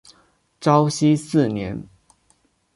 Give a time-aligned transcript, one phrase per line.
[0.59, 1.87] 绍熙四年。